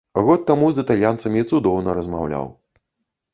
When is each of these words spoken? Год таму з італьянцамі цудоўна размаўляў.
Год 0.27 0.45
таму 0.51 0.69
з 0.77 0.81
італьянцамі 0.85 1.43
цудоўна 1.51 1.95
размаўляў. 1.99 2.51